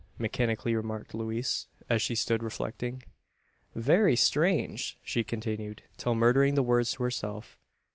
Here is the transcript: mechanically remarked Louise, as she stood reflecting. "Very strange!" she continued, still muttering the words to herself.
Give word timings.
mechanically 0.17 0.73
remarked 0.75 1.13
Louise, 1.13 1.67
as 1.87 2.01
she 2.01 2.15
stood 2.15 2.41
reflecting. 2.41 3.03
"Very 3.75 4.15
strange!" 4.15 4.97
she 5.03 5.23
continued, 5.23 5.83
still 5.95 6.15
muttering 6.15 6.55
the 6.55 6.63
words 6.63 6.93
to 6.93 7.03
herself. 7.03 7.55